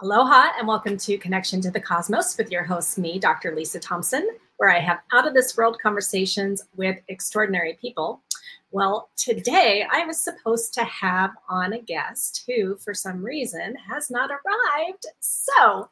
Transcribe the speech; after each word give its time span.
Aloha 0.00 0.50
and 0.56 0.68
welcome 0.68 0.96
to 0.96 1.18
Connection 1.18 1.60
to 1.60 1.72
the 1.72 1.80
Cosmos 1.80 2.38
with 2.38 2.52
your 2.52 2.62
host, 2.62 2.98
me, 2.98 3.18
Dr. 3.18 3.56
Lisa 3.56 3.80
Thompson, 3.80 4.28
where 4.58 4.70
I 4.70 4.78
have 4.78 5.00
out 5.12 5.26
of 5.26 5.34
this 5.34 5.56
world 5.56 5.76
conversations 5.82 6.62
with 6.76 7.00
extraordinary 7.08 7.76
people. 7.80 8.22
Well, 8.70 9.10
today 9.16 9.88
I 9.90 10.06
was 10.06 10.22
supposed 10.22 10.72
to 10.74 10.84
have 10.84 11.32
on 11.48 11.72
a 11.72 11.80
guest 11.80 12.44
who, 12.46 12.76
for 12.76 12.94
some 12.94 13.24
reason, 13.24 13.74
has 13.90 14.08
not 14.08 14.30
arrived. 14.30 15.04
So 15.18 15.90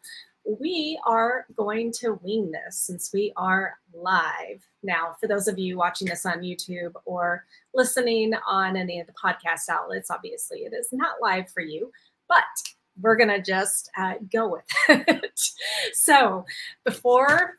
we 0.61 1.01
are 1.05 1.45
going 1.57 1.91
to 1.95 2.21
wing 2.23 2.53
this 2.53 2.79
since 2.79 3.13
we 3.13 3.33
are 3.37 3.77
live. 3.93 4.65
Now, 4.85 5.17
for 5.19 5.27
those 5.27 5.49
of 5.49 5.59
you 5.59 5.77
watching 5.77 6.07
this 6.07 6.25
on 6.25 6.43
YouTube 6.43 6.93
or 7.07 7.45
listening 7.75 8.35
on 8.47 8.77
any 8.77 9.01
of 9.01 9.09
the 9.09 9.15
podcast 9.15 9.69
outlets, 9.69 10.13
obviously 10.13 10.59
it 10.59 10.75
is 10.75 10.91
not 10.93 11.17
live 11.21 11.51
for 11.51 11.61
you, 11.61 11.91
but 12.29 12.45
we're 13.01 13.17
going 13.17 13.29
to 13.29 13.43
just 13.43 13.91
uh, 13.99 14.15
go 14.33 14.49
with 14.49 14.65
it. 14.89 15.41
so, 15.93 16.45
before 16.85 17.59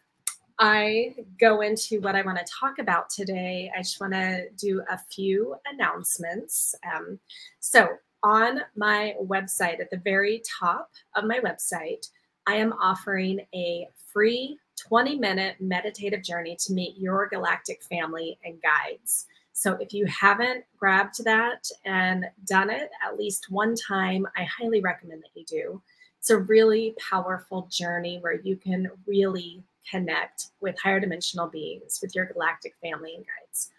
I 0.60 1.16
go 1.40 1.62
into 1.62 2.02
what 2.02 2.16
I 2.16 2.24
want 2.24 2.40
to 2.40 2.46
talk 2.60 2.80
about 2.80 3.10
today, 3.10 3.72
I 3.76 3.80
just 3.80 4.02
want 4.02 4.14
to 4.14 4.50
do 4.58 4.82
a 4.90 4.98
few 4.98 5.56
announcements. 5.72 6.74
Um, 6.84 7.20
so, 7.60 7.88
on 8.24 8.62
my 8.76 9.14
website, 9.22 9.80
at 9.80 9.92
the 9.92 10.02
very 10.04 10.42
top 10.60 10.90
of 11.16 11.26
my 11.26 11.40
website, 11.40 12.10
I 12.48 12.56
am 12.56 12.74
offering 12.74 13.42
a 13.54 13.88
free 14.12 14.58
20 14.88 15.18
minute 15.18 15.56
meditative 15.60 16.24
journey 16.24 16.58
to 16.66 16.74
meet 16.74 16.98
your 16.98 17.28
galactic 17.28 17.84
family 17.84 18.40
and 18.44 18.62
guides. 18.62 19.28
So 19.58 19.74
if 19.82 19.92
you 19.92 20.06
haven't 20.06 20.66
grabbed 20.78 21.24
that 21.24 21.68
and 21.84 22.26
done 22.46 22.70
it 22.70 22.92
at 23.04 23.18
least 23.18 23.50
one 23.50 23.74
time, 23.74 24.28
I 24.38 24.44
highly 24.44 24.82
recommend 24.82 25.24
that 25.24 25.32
you 25.34 25.46
do. 25.46 25.82
It's 26.20 26.30
a 26.30 26.38
really 26.38 26.94
powerful 27.10 27.68
journey 27.72 28.20
where 28.20 28.40
you 28.40 28.56
can 28.56 28.88
really 29.08 29.64
connect 29.90 30.50
with 30.62 30.80
higher 30.80 31.00
dimensional 31.00 31.48
beings, 31.48 31.98
with 32.04 32.14
your 32.14 32.26
galactic 32.26 32.76
family 32.84 33.16
and 33.16 33.26
guides. 33.26 33.72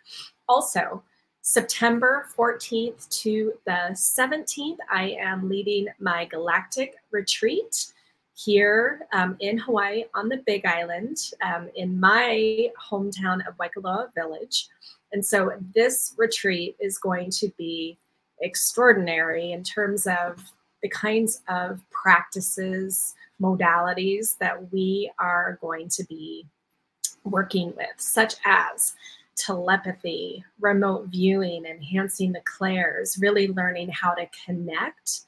Also, 0.48 1.04
September 1.42 2.26
14th 2.36 3.08
to 3.20 3.52
the 3.64 3.90
17th, 3.92 4.78
I 4.90 5.16
am 5.20 5.48
leading 5.48 5.86
my 6.00 6.24
galactic 6.24 6.96
retreat 7.12 7.92
here 8.34 9.06
um, 9.12 9.36
in 9.38 9.58
Hawaii 9.58 10.06
on 10.12 10.28
the 10.28 10.38
Big 10.38 10.66
Island 10.66 11.18
um, 11.40 11.68
in 11.76 12.00
my 12.00 12.68
hometown 12.90 13.46
of 13.46 13.56
Waikoloa 13.58 14.12
Village. 14.14 14.68
And 15.12 15.24
so 15.24 15.52
this 15.74 16.14
retreat 16.16 16.76
is 16.80 16.98
going 16.98 17.30
to 17.32 17.50
be 17.56 17.98
extraordinary 18.40 19.52
in 19.52 19.64
terms 19.64 20.06
of 20.06 20.42
the 20.82 20.88
kinds 20.88 21.42
of 21.48 21.80
practices, 21.90 23.14
modalities 23.42 24.38
that 24.38 24.72
we 24.72 25.10
are 25.18 25.58
going 25.60 25.88
to 25.88 26.04
be 26.04 26.46
working 27.24 27.74
with, 27.76 27.88
such 27.96 28.34
as 28.44 28.94
telepathy, 29.36 30.44
remote 30.60 31.06
viewing, 31.06 31.64
enhancing 31.64 32.32
the 32.32 32.42
clairs, 32.44 33.18
really 33.20 33.48
learning 33.48 33.88
how 33.88 34.12
to 34.12 34.28
connect 34.44 35.20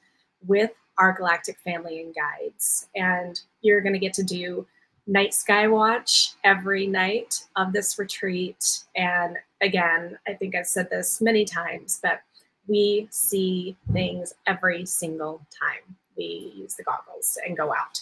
with 0.45 0.71
our 0.97 1.13
galactic 1.13 1.57
family 1.59 2.01
and 2.01 2.13
guides. 2.13 2.87
And 2.95 3.39
you're 3.61 3.81
going 3.81 3.93
to 3.93 3.99
get 3.99 4.13
to 4.15 4.23
do 4.23 4.67
night 5.07 5.33
sky 5.33 5.67
watch 5.67 6.33
every 6.43 6.87
night 6.87 7.43
of 7.55 7.73
this 7.73 7.97
retreat. 7.97 8.83
And 8.95 9.37
again, 9.61 10.17
I 10.27 10.33
think 10.33 10.55
I've 10.55 10.67
said 10.67 10.89
this 10.89 11.21
many 11.21 11.45
times, 11.45 11.99
but 12.01 12.21
we 12.67 13.07
see 13.11 13.75
things 13.91 14.33
every 14.47 14.85
single 14.85 15.41
time 15.57 15.95
we 16.17 16.53
use 16.55 16.75
the 16.75 16.83
goggles 16.83 17.37
and 17.45 17.57
go 17.57 17.73
out. 17.73 18.01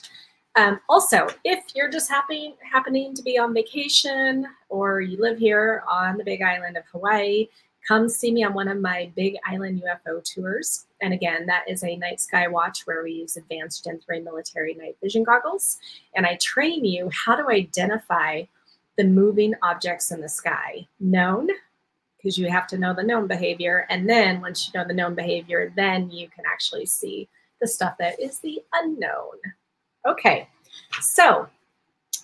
Um, 0.55 0.79
also, 0.89 1.27
if 1.45 1.63
you're 1.75 1.89
just 1.89 2.09
happy, 2.09 2.55
happening 2.61 3.13
to 3.13 3.21
be 3.21 3.38
on 3.38 3.53
vacation 3.53 4.47
or 4.67 4.99
you 4.99 5.17
live 5.17 5.38
here 5.38 5.84
on 5.88 6.17
the 6.17 6.23
big 6.23 6.41
island 6.41 6.75
of 6.75 6.84
Hawaii, 6.91 7.47
come 7.88 8.09
see 8.09 8.31
me 8.31 8.44
on 8.44 8.53
one 8.53 8.67
of 8.67 8.79
my 8.79 9.11
big 9.16 9.35
island 9.47 9.81
UFO 9.84 10.23
tours. 10.23 10.85
And 11.01 11.13
again, 11.13 11.45
that 11.45 11.63
is 11.67 11.84
a 11.84 11.95
night 11.95 12.19
sky 12.19 12.47
watch 12.47 12.85
where 12.85 13.03
we 13.03 13.13
use 13.13 13.38
advanced 13.38 13.85
Gen 13.85 14.00
3 14.00 14.22
military 14.22 14.73
night 14.73 14.97
vision 15.01 15.23
goggles. 15.23 15.78
And 16.16 16.25
I 16.25 16.38
train 16.41 16.84
you 16.84 17.09
how 17.13 17.35
to 17.35 17.47
identify 17.47 18.44
the 18.99 19.05
moving 19.05 19.53
objects 19.63 20.11
in 20.11 20.19
the 20.19 20.27
sky, 20.27 20.85
known, 20.99 21.47
because 22.17 22.37
you 22.37 22.49
have 22.49 22.67
to 22.67 22.77
know 22.77 22.93
the 22.93 23.01
known 23.01 23.27
behavior. 23.27 23.87
And 23.89 24.09
then 24.09 24.41
once 24.41 24.67
you 24.67 24.77
know 24.77 24.85
the 24.85 24.93
known 24.93 25.15
behavior, 25.15 25.71
then 25.73 26.11
you 26.11 26.27
can 26.27 26.43
actually 26.45 26.85
see 26.85 27.29
the 27.61 27.67
stuff 27.67 27.95
that 27.99 28.19
is 28.19 28.39
the 28.39 28.61
unknown. 28.73 29.37
Okay, 30.05 30.49
so 30.99 31.47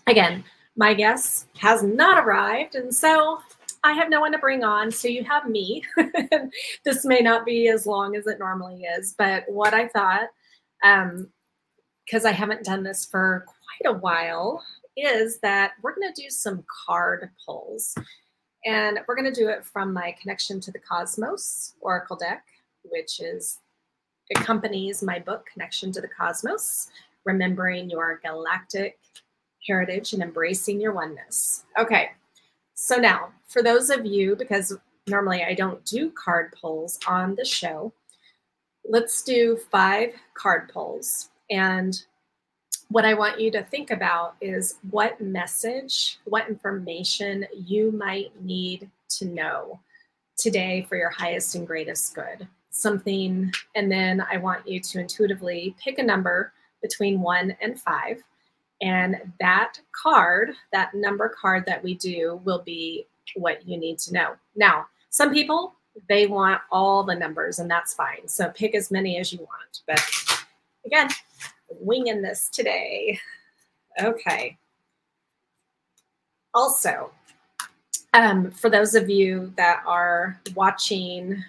again, 0.05 0.43
my 0.75 0.93
guest 0.93 1.47
has 1.59 1.81
not 1.81 2.25
arrived. 2.25 2.75
And 2.75 2.93
so 2.93 3.39
I 3.81 3.93
have 3.93 4.09
no 4.09 4.19
one 4.19 4.33
to 4.33 4.37
bring 4.37 4.65
on, 4.65 4.91
so 4.91 5.07
you 5.07 5.23
have 5.23 5.47
me. 5.47 5.81
this 6.83 7.05
may 7.05 7.21
not 7.21 7.45
be 7.45 7.69
as 7.69 7.87
long 7.87 8.17
as 8.17 8.27
it 8.27 8.37
normally 8.37 8.83
is, 8.83 9.15
but 9.17 9.45
what 9.47 9.73
I 9.73 9.87
thought, 9.87 10.27
because 10.81 12.25
um, 12.25 12.27
I 12.27 12.33
haven't 12.33 12.65
done 12.65 12.83
this 12.83 13.05
for 13.05 13.45
quite 13.47 13.95
a 13.95 13.97
while, 13.97 14.61
is 14.95 15.39
that 15.39 15.73
we're 15.81 15.95
going 15.95 16.13
to 16.13 16.21
do 16.21 16.29
some 16.29 16.63
card 16.85 17.29
pulls. 17.45 17.95
And 18.65 18.99
we're 19.07 19.15
going 19.15 19.31
to 19.31 19.39
do 19.39 19.49
it 19.49 19.63
from 19.63 19.93
my 19.93 20.15
Connection 20.19 20.59
to 20.61 20.71
the 20.71 20.79
Cosmos 20.79 21.75
Oracle 21.81 22.15
deck, 22.15 22.45
which 22.83 23.19
is 23.19 23.59
accompanies 24.35 25.03
my 25.03 25.19
book, 25.19 25.45
Connection 25.51 25.91
to 25.91 26.01
the 26.01 26.07
Cosmos 26.07 26.89
Remembering 27.25 27.89
Your 27.89 28.19
Galactic 28.23 28.97
Heritage 29.67 30.13
and 30.13 30.23
Embracing 30.23 30.81
Your 30.81 30.93
Oneness. 30.93 31.65
Okay, 31.77 32.11
so 32.73 32.97
now, 32.97 33.29
for 33.47 33.61
those 33.61 33.89
of 33.89 34.05
you, 34.05 34.35
because 34.35 34.75
normally 35.07 35.43
I 35.43 35.53
don't 35.53 35.83
do 35.85 36.11
card 36.11 36.53
pulls 36.59 36.99
on 37.07 37.35
the 37.35 37.45
show, 37.45 37.93
let's 38.87 39.23
do 39.23 39.57
five 39.71 40.13
card 40.33 40.69
pulls. 40.69 41.29
And 41.49 42.03
what 42.89 43.05
I 43.05 43.13
want 43.13 43.39
you 43.39 43.51
to 43.51 43.63
think 43.63 43.91
about 43.91 44.35
is 44.41 44.75
what 44.89 45.19
message, 45.19 46.19
what 46.25 46.47
information 46.47 47.45
you 47.53 47.91
might 47.91 48.31
need 48.41 48.89
to 49.09 49.25
know 49.25 49.79
today 50.37 50.85
for 50.87 50.95
your 50.95 51.09
highest 51.09 51.55
and 51.55 51.65
greatest 51.65 52.13
good. 52.13 52.47
Something, 52.69 53.51
and 53.75 53.91
then 53.91 54.25
I 54.31 54.37
want 54.37 54.67
you 54.67 54.79
to 54.79 54.99
intuitively 54.99 55.75
pick 55.81 55.97
a 55.97 56.03
number 56.03 56.53
between 56.81 57.21
one 57.21 57.55
and 57.61 57.79
five 57.79 58.21
and 58.81 59.15
that 59.39 59.79
card, 59.93 60.51
that 60.73 60.93
number 60.93 61.29
card 61.29 61.63
that 61.65 61.81
we 61.83 61.95
do, 61.95 62.41
will 62.43 62.61
be 62.61 63.07
what 63.35 63.65
you 63.67 63.77
need 63.77 63.97
to 63.99 64.13
know. 64.13 64.35
Now, 64.55 64.87
some 65.09 65.33
people, 65.33 65.75
they 66.09 66.27
want 66.27 66.61
all 66.71 67.03
the 67.03 67.15
numbers, 67.15 67.59
and 67.59 67.71
that's 67.71 67.93
fine. 67.93 68.27
So 68.27 68.49
pick 68.49 68.75
as 68.75 68.91
many 68.91 69.17
as 69.17 69.31
you 69.31 69.39
want. 69.39 69.81
But 69.87 70.45
again, 70.85 71.09
winging 71.69 72.21
this 72.21 72.49
today. 72.49 73.19
Okay. 74.01 74.57
Also, 76.53 77.11
um, 78.13 78.51
for 78.51 78.69
those 78.69 78.95
of 78.95 79.09
you 79.09 79.53
that 79.57 79.83
are 79.85 80.39
watching 80.55 81.43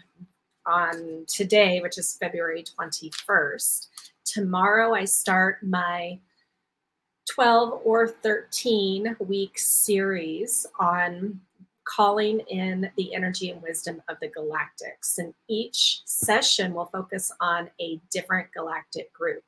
on 0.66 1.25
today, 1.28 1.81
which 1.81 1.99
is 1.99 2.16
February 2.21 2.65
21st, 2.65 3.87
tomorrow 4.25 4.94
I 4.94 5.05
start 5.05 5.59
my 5.62 6.19
12 7.31 7.81
or 7.84 8.09
13 8.09 9.16
week 9.21 9.59
series 9.59 10.66
on 10.78 11.41
calling 11.84 12.41
in 12.49 12.91
the 12.97 13.15
energy 13.15 13.50
and 13.50 13.62
wisdom 13.62 14.03
of 14.09 14.16
the 14.21 14.28
galactics. 14.28 15.19
And 15.19 15.32
each 15.49 16.03
session 16.05 16.75
will 16.75 16.87
focus 16.87 17.31
on 17.41 17.71
a 17.81 18.00
different 18.10 18.49
galactic 18.53 19.12
group. 19.12 19.44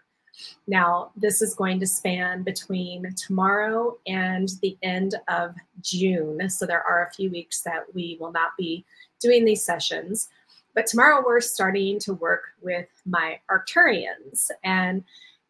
Now, 0.66 1.10
this 1.16 1.42
is 1.42 1.54
going 1.54 1.80
to 1.80 1.86
span 1.86 2.42
between 2.42 3.14
tomorrow 3.14 3.96
and 4.06 4.48
the 4.62 4.76
end 4.82 5.14
of 5.28 5.54
June. 5.82 6.48
So 6.50 6.66
there 6.66 6.82
are 6.82 7.06
a 7.06 7.12
few 7.12 7.30
weeks 7.30 7.62
that 7.62 7.92
we 7.94 8.16
will 8.20 8.32
not 8.32 8.50
be 8.56 8.84
doing 9.20 9.44
these 9.44 9.64
sessions. 9.64 10.28
But 10.74 10.86
tomorrow 10.86 11.24
we're 11.24 11.40
starting 11.40 11.98
to 12.00 12.14
work 12.14 12.44
with 12.62 12.88
my 13.04 13.40
Arcturians. 13.50 14.50
And 14.62 15.02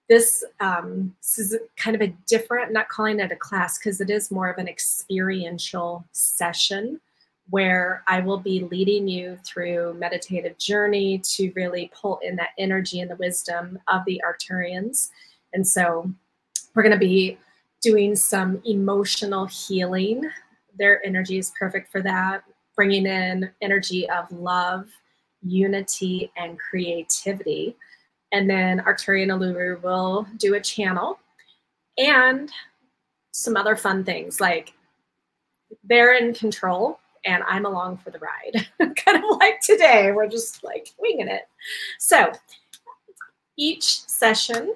this, 0.08 0.43
um, 0.61 1.14
this 1.20 1.38
is 1.38 1.56
kind 1.76 1.94
of 1.94 2.00
a 2.00 2.14
different, 2.26 2.69
I'm 2.69 2.73
not 2.73 2.88
calling 2.88 3.20
it 3.20 3.31
a 3.31 3.37
class 3.37 3.79
because 3.79 4.00
it 4.00 4.08
is 4.08 4.31
more 4.31 4.49
of 4.49 4.58
an 4.58 4.69
experiential 4.69 6.05
session 6.12 7.00
where 7.50 8.02
I 8.06 8.20
will 8.20 8.38
be 8.38 8.60
leading 8.70 9.08
you 9.08 9.38
through 9.44 9.94
meditative 9.94 10.58
journey 10.58 11.18
to 11.36 11.52
really 11.56 11.90
pull 11.94 12.18
in 12.22 12.36
that 12.36 12.50
energy 12.58 13.00
and 13.00 13.10
the 13.10 13.16
wisdom 13.16 13.78
of 13.88 14.04
the 14.04 14.20
Arcturians. 14.26 15.08
And 15.54 15.66
so 15.66 16.10
we're 16.74 16.82
going 16.82 16.92
to 16.92 16.98
be 16.98 17.38
doing 17.80 18.14
some 18.16 18.60
emotional 18.66 19.46
healing. 19.46 20.28
Their 20.78 21.04
energy 21.06 21.38
is 21.38 21.52
perfect 21.58 21.90
for 21.90 22.02
that, 22.02 22.44
bringing 22.76 23.06
in 23.06 23.50
energy 23.62 24.08
of 24.10 24.30
love, 24.30 24.88
unity, 25.42 26.30
and 26.36 26.58
creativity 26.58 27.76
And 28.32 28.48
then 28.48 28.80
Arcturian 28.80 29.28
Uluru 29.28 29.82
will 29.82 30.26
do 30.36 30.54
a 30.54 30.60
channel 30.60 31.18
and 31.96 32.50
some 33.32 33.56
other 33.56 33.76
fun 33.76 34.04
things 34.04 34.40
like 34.40 34.74
they're 35.84 36.14
in 36.14 36.34
control 36.34 36.98
and 37.25 37.43
I'm 37.47 37.67
along 37.67 37.99
for 37.99 38.11
the 38.11 38.19
ride. 38.19 38.67
kind 38.97 39.23
of 39.23 39.38
like 39.38 39.61
today, 39.61 40.12
we're 40.12 40.29
just 40.29 40.62
like 40.65 40.93
winging 40.99 41.29
it. 41.29 41.49
So 41.99 42.32
each 43.56 44.03
session 44.06 44.75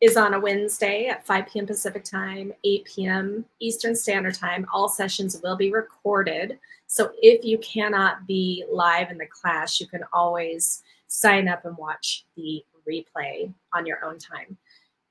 is 0.00 0.16
on 0.16 0.34
a 0.34 0.40
Wednesday 0.40 1.08
at 1.08 1.26
5 1.26 1.46
p.m. 1.48 1.66
Pacific 1.66 2.04
time, 2.04 2.52
8 2.64 2.84
p.m. 2.84 3.44
Eastern 3.60 3.96
Standard 3.96 4.34
Time. 4.34 4.66
All 4.72 4.88
sessions 4.88 5.40
will 5.42 5.56
be 5.56 5.72
recorded. 5.72 6.58
So 6.86 7.12
if 7.20 7.44
you 7.44 7.58
cannot 7.58 8.26
be 8.26 8.64
live 8.70 9.10
in 9.10 9.18
the 9.18 9.26
class, 9.26 9.80
you 9.80 9.86
can 9.86 10.04
always 10.12 10.82
sign 11.08 11.48
up 11.48 11.64
and 11.64 11.76
watch 11.76 12.24
the 12.36 12.64
replay 12.88 13.52
on 13.74 13.86
your 13.86 14.04
own 14.04 14.18
time. 14.18 14.56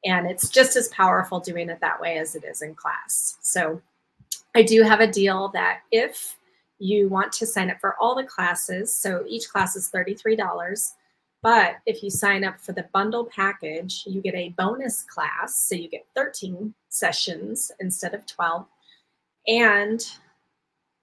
And 0.05 0.25
it's 0.25 0.49
just 0.49 0.75
as 0.75 0.87
powerful 0.89 1.39
doing 1.39 1.69
it 1.69 1.79
that 1.81 1.99
way 1.99 2.17
as 2.17 2.35
it 2.35 2.45
is 2.45 2.61
in 2.61 2.73
class. 2.73 3.37
So 3.41 3.81
I 4.55 4.63
do 4.63 4.83
have 4.83 5.01
a 5.01 5.11
deal 5.11 5.49
that 5.49 5.81
if 5.91 6.36
you 6.79 7.09
want 7.09 7.31
to 7.33 7.45
sign 7.45 7.69
up 7.69 7.79
for 7.79 7.95
all 7.99 8.15
the 8.15 8.23
classes, 8.23 8.95
so 8.95 9.23
each 9.27 9.49
class 9.49 9.75
is 9.75 9.89
$33 9.93 10.37
but 11.43 11.77
if 11.85 12.03
you 12.03 12.09
sign 12.09 12.43
up 12.43 12.59
for 12.59 12.73
the 12.73 12.87
bundle 12.93 13.25
package, 13.25 14.03
you 14.05 14.21
get 14.21 14.35
a 14.35 14.49
bonus 14.57 15.03
class. 15.03 15.67
So 15.67 15.75
you 15.75 15.87
get 15.87 16.05
13 16.15 16.73
sessions 16.89 17.71
instead 17.79 18.13
of 18.13 18.25
12. 18.25 18.65
And 19.47 20.03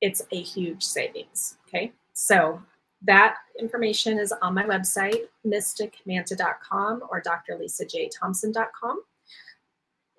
it's 0.01 0.23
a 0.33 0.43
huge 0.43 0.83
savings. 0.83 1.57
Okay. 1.69 1.93
So 2.15 2.61
that 3.03 3.37
information 3.59 4.19
is 4.19 4.33
on 4.43 4.55
my 4.55 4.65
website, 4.65 5.23
mysticmanta.com 5.47 7.05
or 7.11 7.23
drlisajthompson.com. 7.23 9.03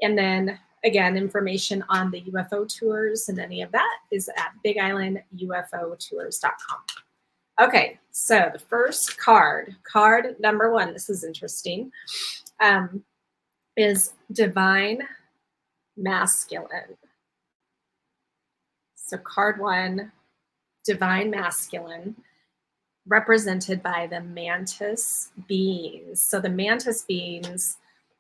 And 0.02 0.18
then 0.18 0.60
again, 0.86 1.18
information 1.18 1.84
on 1.90 2.12
the 2.12 2.22
UFO 2.22 2.66
tours 2.68 3.28
and 3.28 3.40
any 3.40 3.64
of 3.64 3.72
that 3.72 3.98
is 4.12 4.30
at 4.38 4.52
bigislandUFOtours.com. 4.66 6.80
Okay, 7.62 8.00
so 8.12 8.50
the 8.54 8.60
first 8.60 9.18
card, 9.18 9.76
card 9.90 10.36
number 10.40 10.72
one, 10.72 10.94
this 10.94 11.10
is 11.10 11.24
interesting, 11.24 11.92
um, 12.62 13.04
is 13.76 14.14
Divine 14.32 15.00
Masculine. 15.98 16.96
So 18.96 19.18
card 19.18 19.60
one, 19.60 20.12
Divine 20.86 21.32
Masculine, 21.32 22.16
represented 23.08 23.82
by 23.82 24.08
the 24.08 24.20
mantis 24.22 25.32
beings. 25.48 26.22
So 26.22 26.42
the 26.42 26.50
mantis 26.50 27.04
beings, 27.04 27.78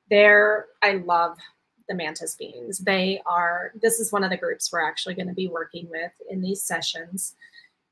they're, 0.09 0.67
I 0.81 1.03
love 1.05 1.37
the 1.87 1.95
mantis 1.95 2.35
beings. 2.35 2.79
They 2.79 3.21
are, 3.25 3.71
this 3.81 3.99
is 3.99 4.11
one 4.11 4.23
of 4.23 4.29
the 4.29 4.37
groups 4.37 4.71
we're 4.71 4.87
actually 4.87 5.15
going 5.15 5.27
to 5.27 5.33
be 5.33 5.47
working 5.47 5.87
with 5.89 6.11
in 6.29 6.41
these 6.41 6.63
sessions 6.63 7.35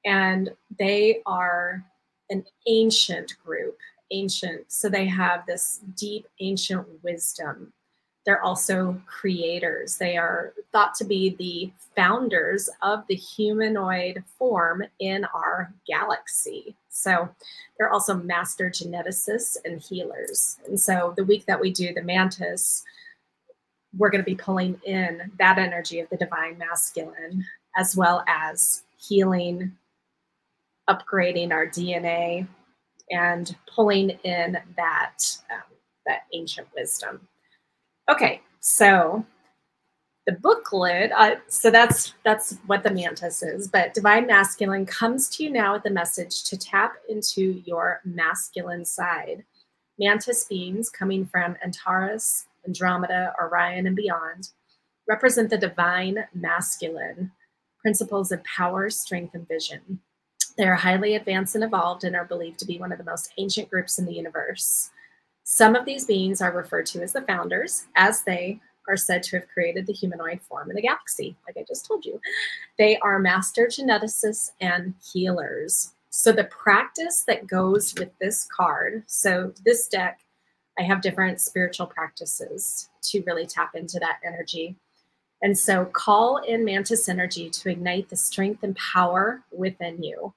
and 0.06 0.51
they 0.78 1.22
are 1.25 1.84
an 2.30 2.45
ancient 2.68 3.36
group, 3.44 3.78
ancient. 4.12 4.72
So 4.72 4.90
they 4.90 5.06
have 5.06 5.45
this 5.45 5.81
deep 5.95 6.28
ancient 6.40 6.88
wisdom. 7.04 7.74
They're 8.25 8.42
also 8.42 9.01
creators. 9.06 9.98
They 9.98 10.16
are 10.16 10.54
thought 10.72 10.96
to 10.96 11.06
be 11.06 11.36
the 11.36 11.72
founders 11.96 12.69
of 12.81 13.06
the 13.07 13.16
humanoid 13.16 14.24
form 14.38 14.84
in 15.00 15.25
our 15.34 15.74
galaxy. 15.86 16.75
So 16.89 17.30
they're 17.78 17.92
also 17.92 18.16
master 18.16 18.69
geneticists 18.69 19.57
and 19.66 19.81
healers. 19.81 20.57
And 20.68 20.80
so 20.80 21.13
the 21.18 21.25
week 21.25 21.46
that 21.48 21.60
we 21.60 21.72
do 21.72 21.94
the 21.94 22.01
mantis, 22.01 22.86
we're 23.98 24.10
going 24.10 24.24
to 24.24 24.30
be 24.30 24.36
pulling 24.36 24.80
in 24.86 25.31
that 25.40 25.57
energy 25.57 26.00
of 26.00 26.10
the 26.10 26.18
divine 26.18 26.57
masculine 26.57 27.45
as 27.75 27.95
well 27.95 28.24
as 28.28 28.84
healing 28.98 29.72
upgrading 30.90 31.51
our 31.51 31.68
DNA 31.68 32.48
and 33.12 33.56
pulling 33.74 34.12
in 34.24 34.57
that 34.75 35.19
um, 35.51 35.62
that 36.06 36.24
ancient 36.34 36.68
wisdom. 36.75 37.28
Okay, 38.10 38.42
so 38.60 39.25
the 40.25 40.34
booklet. 40.34 41.12
Uh, 41.16 41.36
so 41.48 41.69
that's 41.69 42.13
that's 42.24 42.57
what 42.66 42.84
the 42.84 42.92
mantis 42.92 43.44
is. 43.44 43.68
But 43.68 43.94
divine 43.94 44.28
masculine 44.28 44.86
comes 44.86 45.30
to 45.30 45.44
you 45.44 45.50
now 45.50 45.74
with 45.74 45.84
the 45.84 45.89
message 45.89 46.44
to 46.46 46.57
tap 46.57 46.96
into 47.10 47.62
your 47.66 48.01
masculine 48.06 48.86
side. 48.86 49.44
Mantis 50.00 50.44
beings 50.45 50.90
coming 50.90 51.25
from 51.25 51.56
Antares, 51.63 52.45
Andromeda, 52.66 53.34
Orion, 53.40 53.88
and 53.88 53.95
beyond 53.95 54.50
represent 55.07 55.50
the 55.50 55.57
divine 55.57 56.25
masculine 56.34 57.31
principles 57.81 58.31
of 58.31 58.44
power, 58.44 58.90
strength, 58.90 59.36
and 59.36 59.48
vision. 59.48 60.00
They 60.57 60.68
are 60.68 60.75
highly 60.75 61.16
advanced 61.16 61.56
and 61.56 61.63
evolved 61.63 62.04
and 62.04 62.16
are 62.16 62.25
believed 62.25 62.60
to 62.60 62.66
be 62.66 62.78
one 62.78 62.92
of 62.92 62.98
the 62.98 63.04
most 63.04 63.34
ancient 63.38 63.69
groups 63.69 64.00
in 64.00 64.06
the 64.06 64.13
universe. 64.13 64.92
Some 65.44 65.75
of 65.75 65.86
these 65.86 66.06
beings 66.06 66.42
are 66.42 66.56
referred 66.56 66.86
to 66.88 67.01
as 67.01 67.13
the 67.13 67.22
founders, 67.22 67.86
as 67.96 68.24
they 68.24 68.62
are 68.88 68.98
said 68.98 69.24
to 69.24 69.38
have 69.38 69.48
created 69.50 69.88
the 69.88 69.94
humanoid 69.94 70.42
form 70.42 70.69
in 70.69 70.75
the 70.75 70.81
galaxy, 70.81 71.36
like 71.48 71.57
I 71.57 71.66
just 71.68 71.86
told 71.86 72.06
you. 72.06 72.19
They 72.78 72.98
are 73.00 73.19
master 73.19 73.68
geneticists 73.68 74.51
and 74.62 74.94
healers. 75.12 75.93
So, 76.15 76.31
the 76.31 76.44
practice 76.44 77.24
that 77.25 77.48
goes 77.48 77.95
with 77.98 78.12
this 78.21 78.48
card, 78.56 79.04
so 79.07 79.51
this 79.65 79.88
deck, 79.88 80.19
I 80.77 80.83
have 80.83 81.01
different 81.01 81.42
spiritual 81.42 81.88
practices 81.88 82.88
to 83.06 83.24
really 83.25 83.48
tap 83.48 83.71
into 83.74 83.98
that 83.98 84.19
energy. 84.24 84.75
And 85.42 85.57
so, 85.57 85.86
call 85.86 86.38
in 86.38 86.63
Mantis 86.63 87.10
energy 87.10 87.50
to 87.50 87.69
ignite 87.71 88.10
the 88.10 88.15
strength 88.15 88.62
and 88.62 88.75
power 88.75 89.42
within 89.51 90.04
you. 90.04 90.36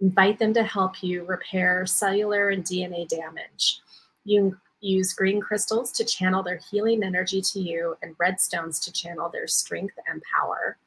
Invite 0.00 0.38
them 0.38 0.54
to 0.54 0.62
help 0.62 1.02
you 1.02 1.24
repair 1.24 1.84
cellular 1.84 2.48
and 2.48 2.64
DNA 2.64 3.06
damage. 3.06 3.80
You 4.24 4.56
use 4.80 5.12
green 5.12 5.42
crystals 5.42 5.92
to 5.92 6.06
channel 6.06 6.42
their 6.42 6.60
healing 6.70 7.04
energy 7.04 7.42
to 7.42 7.60
you 7.60 7.98
and 8.00 8.16
red 8.18 8.40
stones 8.40 8.80
to 8.80 8.92
channel 8.92 9.28
their 9.28 9.46
strength 9.46 9.94
and 10.10 10.22
power. 10.34 10.78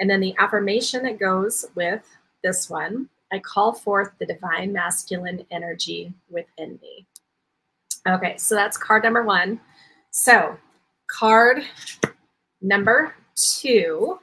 And 0.00 0.10
then 0.10 0.18
the 0.18 0.34
affirmation 0.36 1.04
that 1.04 1.20
goes 1.20 1.64
with 1.76 2.02
this 2.42 2.68
one 2.68 3.08
I 3.34 3.40
call 3.40 3.72
forth 3.72 4.12
the 4.18 4.26
divine 4.26 4.72
masculine 4.72 5.44
energy 5.50 6.14
within 6.30 6.78
me. 6.80 7.06
Okay, 8.06 8.36
so 8.36 8.54
that's 8.54 8.76
card 8.76 9.02
number 9.02 9.22
one. 9.24 9.60
So, 10.10 10.56
card 11.08 11.64
number 12.62 13.14
two 13.60 14.18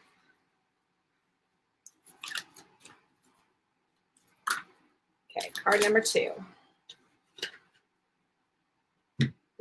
Okay, 5.37 5.51
card 5.63 5.81
number 5.81 6.01
two. 6.01 6.31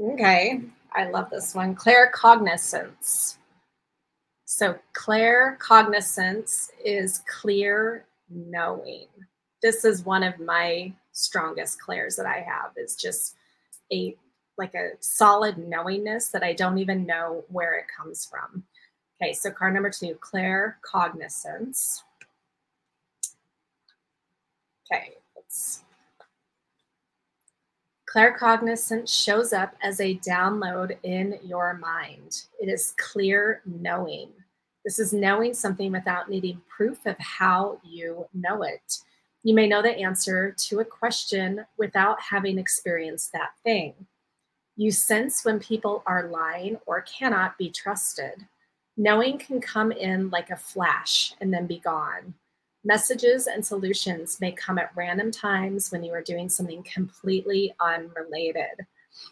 Okay, 0.01 0.61
I 0.95 1.09
love 1.11 1.31
this 1.31 1.55
one. 1.55 1.75
Claircognizance. 1.77 3.37
So 4.45 4.77
claircognizance 4.95 6.71
is 6.85 7.23
clear 7.29 8.05
knowing. 8.29 9.07
This 9.63 9.85
is 9.85 10.05
one 10.05 10.23
of 10.23 10.39
my 10.39 10.93
strongest 11.13 11.81
clairs 11.81 12.17
that 12.17 12.27
I 12.27 12.41
have 12.41 12.73
is 12.77 12.97
just 12.97 13.37
a 13.93 14.17
like 14.59 14.75
a 14.75 14.91
solid 15.01 15.57
knowingness 15.57 16.29
that 16.29 16.43
I 16.43 16.53
don't 16.53 16.79
even 16.79 17.07
know 17.07 17.45
where 17.49 17.79
it 17.79 17.87
comes 17.97 18.27
from. 18.27 18.63
Okay, 19.21 19.33
so 19.33 19.51
card 19.51 19.73
number 19.73 19.91
two, 19.91 20.19
claircognizance. 20.21 22.03
Okay, 24.93 25.15
let's 25.35 25.83
Claircognizance 28.13 29.09
shows 29.09 29.53
up 29.53 29.75
as 29.83 30.01
a 30.01 30.17
download 30.19 30.97
in 31.05 31.39
your 31.45 31.75
mind. 31.75 32.43
It 32.59 32.69
is 32.69 32.93
clear 32.99 33.63
knowing. 33.65 34.31
This 34.85 34.99
is 34.99 35.13
knowing 35.13 35.55
something 35.55 35.93
without 35.93 36.29
needing 36.29 36.61
proof 36.69 37.07
of 37.07 37.17
how 37.19 37.79
you 37.85 38.27
know 38.35 38.63
it. 38.63 38.99
You 39.43 39.55
may 39.55 39.67
know 39.67 39.81
the 39.81 39.99
answer 39.99 40.55
to 40.57 40.81
a 40.81 40.85
question 40.85 41.65
without 41.79 42.21
having 42.21 42.59
experienced 42.59 43.33
that 43.33 43.53
thing. 43.65 43.95
You 44.77 44.91
sense 44.91 45.45
when 45.45 45.59
people 45.61 46.03
are 46.07 46.29
lying 46.29 46.79
or 46.87 47.03
cannot 47.03 47.57
be 47.57 47.71
trusted. 47.71 48.47
Knowing 48.97 49.39
can 49.39 49.61
come 49.61 49.93
in 49.93 50.29
like 50.31 50.51
a 50.51 50.57
flash 50.57 51.35
and 51.41 51.53
then 51.53 51.67
be 51.67 51.79
gone. 51.79 52.35
Messages 52.85 53.47
and 53.47 53.65
solutions 53.65 54.41
may 54.41 54.53
come 54.53 54.79
at 54.79 54.91
random 54.95 55.31
times 55.31 55.91
when 55.91 56.03
you 56.03 56.13
are 56.13 56.23
doing 56.23 56.49
something 56.49 56.83
completely 56.83 57.75
unrelated. 57.81 58.87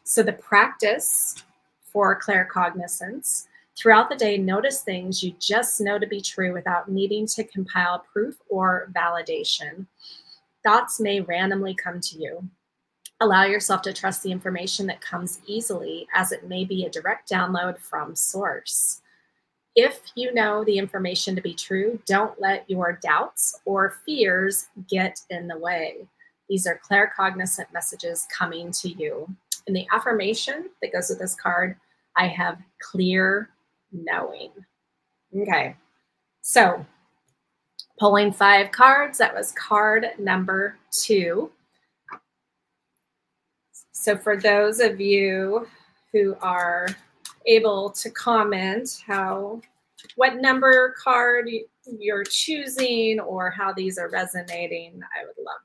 So, 0.05 0.23
the 0.23 0.35
practice 0.35 1.35
for 1.83 2.19
claircognizance 2.21 3.48
throughout 3.79 4.11
the 4.11 4.17
day, 4.17 4.37
notice 4.37 4.83
things 4.83 5.23
you 5.23 5.35
just 5.39 5.81
know 5.81 5.99
to 5.99 6.07
be 6.07 6.21
true 6.21 6.53
without 6.53 6.91
needing 6.91 7.27
to 7.29 7.45
compile 7.45 8.05
proof 8.13 8.37
or 8.49 8.91
validation. 8.93 9.87
Thoughts 10.65 10.99
may 10.99 11.21
randomly 11.21 11.75
come 11.75 12.01
to 12.01 12.19
you. 12.19 12.49
Allow 13.21 13.45
yourself 13.45 13.83
to 13.83 13.93
trust 13.93 14.23
the 14.23 14.33
information 14.33 14.87
that 14.87 15.01
comes 15.01 15.41
easily, 15.47 16.07
as 16.15 16.33
it 16.33 16.49
may 16.49 16.65
be 16.65 16.85
a 16.85 16.91
direct 16.91 17.31
download 17.31 17.79
from 17.79 18.15
source. 18.15 19.01
If 19.75 20.01
you 20.17 20.35
know 20.35 20.65
the 20.65 20.79
information 20.79 21.37
to 21.37 21.41
be 21.43 21.55
true, 21.55 22.01
don't 22.07 22.41
let 22.41 22.69
your 22.69 22.99
doubts 23.01 23.61
or 23.65 23.97
fears 24.05 24.69
get 24.89 25.21
in 25.31 25.47
the 25.47 25.59
way. 25.59 26.09
These 26.49 26.67
are 26.67 26.81
claircognizant 26.89 27.73
messages 27.73 28.27
coming 28.37 28.73
to 28.73 28.89
you. 28.89 29.29
In 29.67 29.75
the 29.75 29.87
affirmation 29.93 30.71
that 30.83 30.93
goes 30.93 31.11
with 31.11 31.19
this 31.19 31.37
card, 31.37 31.77
I 32.17 32.27
have 32.27 32.59
clear 32.81 33.51
knowing. 33.93 34.51
Okay, 35.37 35.77
so 36.41 36.85
pulling 37.99 38.33
five 38.33 38.73
cards, 38.73 39.19
that 39.19 39.35
was 39.35 39.53
card 39.53 40.07
number 40.19 40.77
two. 40.91 41.51
So 43.93 44.17
for 44.17 44.37
those 44.37 44.81
of 44.81 45.01
you 45.01 45.67
who 46.13 46.37
are 46.41 46.89
able 47.47 47.91
to 47.91 48.11
comment 48.11 49.03
how 49.07 49.61
what 50.17 50.37
number 50.37 50.95
card 51.03 51.49
you're 51.99 52.25
choosing 52.25 53.19
or 53.21 53.51
how 53.51 53.73
these 53.73 53.99
are 53.99 54.09
resonating, 54.09 55.01
I 55.03 55.25
would 55.25 55.45
love 55.45 55.61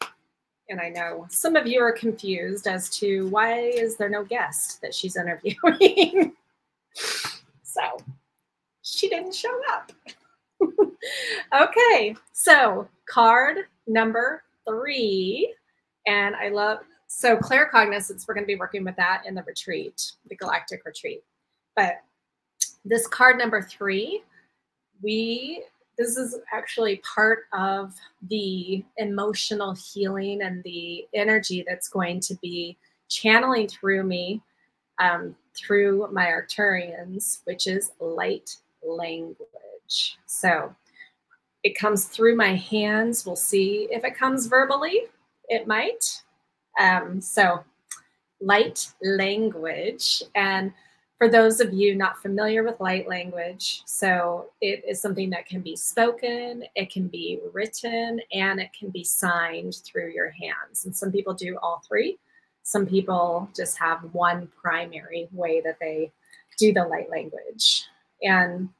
that. 0.00 0.10
And 0.68 0.80
I 0.80 0.88
know 0.88 1.26
some 1.28 1.56
of 1.56 1.66
you 1.66 1.80
are 1.80 1.92
confused 1.92 2.66
as 2.66 2.88
to 2.98 3.28
why 3.28 3.58
is 3.58 3.96
there 3.96 4.08
no 4.08 4.24
guest 4.24 4.80
that 4.80 4.94
she's 4.94 5.16
interviewing. 5.16 6.32
so 6.94 7.82
she 8.82 9.08
didn't 9.08 9.34
show 9.34 9.60
up. 9.72 9.92
okay, 11.60 12.14
so 12.32 12.88
card 13.08 13.58
number 13.86 14.42
three. 14.66 15.54
And 16.06 16.34
I 16.36 16.48
love 16.48 16.78
so 17.06 17.36
claircognizance, 17.36 18.26
we're 18.26 18.34
going 18.34 18.44
to 18.44 18.52
be 18.52 18.56
working 18.56 18.84
with 18.84 18.96
that 18.96 19.22
in 19.26 19.34
the 19.34 19.42
retreat, 19.44 20.12
the 20.28 20.36
galactic 20.36 20.84
retreat. 20.84 21.22
But 21.76 22.00
this 22.84 23.06
card 23.06 23.38
number 23.38 23.62
three, 23.62 24.22
we 25.02 25.64
this 25.96 26.16
is 26.16 26.36
actually 26.52 27.00
part 27.14 27.44
of 27.52 27.94
the 28.28 28.84
emotional 28.96 29.74
healing 29.74 30.42
and 30.42 30.62
the 30.64 31.06
energy 31.14 31.64
that's 31.68 31.88
going 31.88 32.18
to 32.18 32.34
be 32.42 32.76
channeling 33.08 33.68
through 33.68 34.02
me 34.02 34.42
um, 34.98 35.36
through 35.56 36.08
my 36.12 36.26
Arcturians, 36.26 37.40
which 37.44 37.66
is 37.66 37.92
light 38.00 38.56
language. 38.82 40.18
So 40.26 40.74
it 41.62 41.76
comes 41.76 42.04
through 42.04 42.36
my 42.36 42.54
hands. 42.54 43.24
We'll 43.24 43.36
see 43.36 43.88
if 43.90 44.04
it 44.04 44.16
comes 44.16 44.46
verbally. 44.46 45.04
It 45.48 45.66
might. 45.66 46.22
Um, 46.78 47.20
so, 47.20 47.64
light 48.40 48.92
language. 49.02 50.22
And 50.34 50.72
for 51.16 51.28
those 51.28 51.60
of 51.60 51.72
you 51.72 51.94
not 51.94 52.20
familiar 52.20 52.62
with 52.64 52.80
light 52.80 53.08
language, 53.08 53.82
so 53.86 54.50
it 54.60 54.84
is 54.86 55.00
something 55.00 55.30
that 55.30 55.46
can 55.46 55.62
be 55.62 55.76
spoken, 55.76 56.64
it 56.74 56.92
can 56.92 57.08
be 57.08 57.40
written, 57.52 58.20
and 58.32 58.60
it 58.60 58.70
can 58.78 58.90
be 58.90 59.04
signed 59.04 59.76
through 59.84 60.12
your 60.12 60.30
hands. 60.30 60.84
And 60.84 60.94
some 60.94 61.12
people 61.12 61.32
do 61.32 61.56
all 61.62 61.82
three. 61.88 62.18
Some 62.64 62.86
people 62.86 63.48
just 63.54 63.78
have 63.78 64.00
one 64.12 64.48
primary 64.60 65.28
way 65.32 65.60
that 65.60 65.78
they 65.80 66.10
do 66.58 66.72
the 66.72 66.84
light 66.84 67.10
language. 67.10 67.84
And 68.22 68.70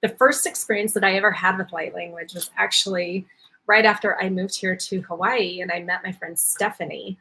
the 0.00 0.08
first 0.10 0.46
experience 0.46 0.92
that 0.94 1.04
I 1.04 1.16
ever 1.16 1.32
had 1.32 1.58
with 1.58 1.72
light 1.72 1.94
language 1.94 2.34
was 2.34 2.50
actually 2.56 3.26
right 3.66 3.84
after 3.84 4.20
I 4.20 4.30
moved 4.30 4.56
here 4.56 4.76
to 4.76 5.02
Hawaii 5.02 5.60
and 5.60 5.70
I 5.70 5.80
met 5.80 6.04
my 6.04 6.12
friend 6.12 6.38
Stephanie 6.38 7.18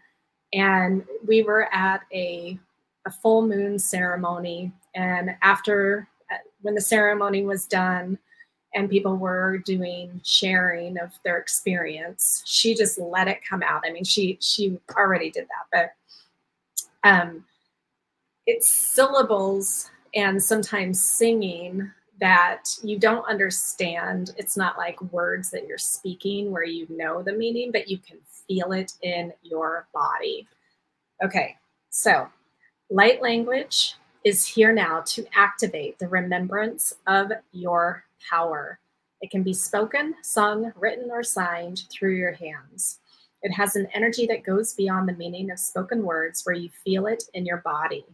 and 0.54 1.04
we 1.28 1.42
were 1.44 1.74
at 1.74 2.02
a, 2.14 2.58
a 3.06 3.12
full 3.12 3.46
moon 3.46 3.80
ceremony 3.80 4.72
and 4.94 5.36
after 5.42 6.08
uh, 6.32 6.38
when 6.62 6.76
the 6.76 6.82
ceremony 6.82 7.44
was 7.44 7.66
done 7.66 8.18
and 8.76 8.90
people 8.90 9.16
were 9.16 9.58
doing 9.60 10.22
sharing 10.24 11.00
of 11.00 11.12
their 11.24 11.38
experience 11.38 12.44
she 12.46 12.76
just 12.76 13.00
let 13.00 13.28
it 13.28 13.40
come 13.48 13.64
out 13.64 13.84
i 13.86 13.92
mean 13.92 14.04
she 14.04 14.38
she 14.42 14.78
already 14.96 15.32
did 15.32 15.46
that 15.48 15.94
but 17.04 17.10
um 17.10 17.44
it's 18.46 18.94
syllables 18.94 19.90
and 20.14 20.42
sometimes 20.42 21.04
singing 21.04 21.92
that 22.20 22.64
you 22.84 22.98
don't 22.98 23.28
understand. 23.28 24.34
It's 24.38 24.56
not 24.56 24.78
like 24.78 25.02
words 25.12 25.52
that 25.52 25.68
you're 25.68 25.78
speaking 25.78 26.52
where 26.52 26.64
you 26.64 26.88
know 26.90 27.22
the 27.22 27.34
meaning, 27.34 27.72
but 27.72 27.90
you 27.90 27.98
can 27.98 28.18
feel 28.48 28.72
it 28.72 28.94
in 29.02 29.34
your 29.42 29.88
body. 29.94 30.48
Okay, 31.24 31.58
so 31.90 32.28
light 32.90 33.22
language 33.22 33.96
is 34.24 34.46
here 34.46 34.72
now 34.72 35.02
to 35.02 35.26
activate 35.36 36.00
the 36.00 36.08
remembrance 36.08 36.94
of 37.08 37.32
your 37.52 38.04
power. 38.30 38.80
It 39.22 39.32
can 39.32 39.44
be 39.44 39.54
spoken, 39.54 40.16
sung, 40.22 40.72
written, 40.76 41.10
or 41.12 41.24
signed 41.24 41.84
through 41.90 42.16
your 42.16 42.34
hands. 42.34 43.00
It 43.42 43.52
has 43.52 43.76
an 43.76 43.88
energy 43.94 44.26
that 44.28 44.44
goes 44.44 44.74
beyond 44.74 45.08
the 45.08 45.14
meaning 45.14 45.52
of 45.52 45.60
spoken 45.60 46.04
words 46.04 46.44
where 46.44 46.56
you 46.56 46.70
feel 46.84 47.06
it 47.08 47.24
in 47.34 47.46
your 47.46 47.58
body. 47.58 48.06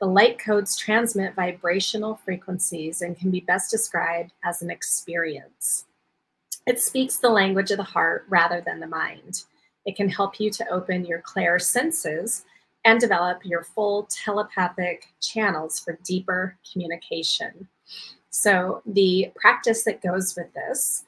The 0.00 0.06
light 0.06 0.38
codes 0.38 0.76
transmit 0.76 1.34
vibrational 1.34 2.16
frequencies 2.16 3.00
and 3.00 3.18
can 3.18 3.30
be 3.30 3.40
best 3.40 3.70
described 3.70 4.32
as 4.44 4.60
an 4.60 4.70
experience. 4.70 5.86
It 6.66 6.80
speaks 6.80 7.16
the 7.16 7.30
language 7.30 7.70
of 7.70 7.76
the 7.76 7.84
heart 7.84 8.26
rather 8.28 8.60
than 8.60 8.80
the 8.80 8.86
mind. 8.86 9.44
It 9.86 9.96
can 9.96 10.08
help 10.08 10.40
you 10.40 10.50
to 10.50 10.68
open 10.68 11.06
your 11.06 11.20
clair 11.20 11.58
senses 11.58 12.44
and 12.84 13.00
develop 13.00 13.44
your 13.44 13.62
full 13.62 14.08
telepathic 14.10 15.06
channels 15.20 15.78
for 15.80 15.98
deeper 16.04 16.56
communication. 16.70 17.68
So, 18.38 18.82
the 18.84 19.32
practice 19.34 19.84
that 19.84 20.02
goes 20.02 20.36
with 20.36 20.52
this 20.52 21.04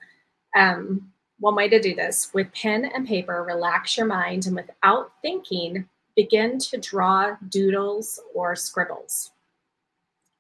um, 0.57 1.13
one 1.41 1.55
way 1.55 1.69
to 1.69 1.79
do 1.79 1.95
this 1.95 2.31
with 2.33 2.51
pen 2.55 2.87
and 2.87 3.07
paper, 3.07 3.45
relax 3.45 3.99
your 3.99 4.07
mind 4.07 4.47
and 4.47 4.57
without 4.57 5.13
thinking, 5.21 5.87
begin 6.17 6.59
to 6.59 6.79
draw 6.79 7.37
doodles 7.51 8.19
or 8.35 8.57
scribbles. 8.57 9.33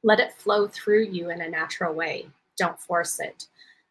Let 0.02 0.18
it 0.18 0.33
flow 0.40 0.66
through 0.66 1.04
you 1.04 1.28
in 1.28 1.42
a 1.42 1.50
natural 1.50 1.92
way. 1.92 2.30
Don't 2.57 2.80
force 2.80 3.21
it. 3.21 3.49